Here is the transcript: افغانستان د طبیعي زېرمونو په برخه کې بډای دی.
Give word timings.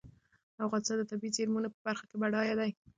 افغانستان 0.65 0.97
د 0.99 1.03
طبیعي 1.11 1.35
زېرمونو 1.37 1.67
په 1.73 1.79
برخه 1.85 2.05
کې 2.09 2.15
بډای 2.21 2.47
دی. 2.59 2.71